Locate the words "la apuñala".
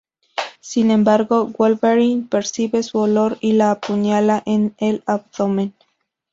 3.53-4.41